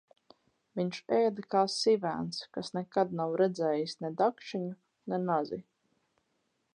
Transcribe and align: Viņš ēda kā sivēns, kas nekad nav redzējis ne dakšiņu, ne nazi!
Viņš 0.79 0.99
ēda 1.17 1.43
kā 1.55 1.61
sivēns, 1.73 2.39
kas 2.57 2.73
nekad 2.77 3.13
nav 3.21 3.37
redzējis 3.43 3.95
ne 4.07 4.11
dakšiņu, 4.23 4.73
ne 5.13 5.21
nazi! 5.31 5.61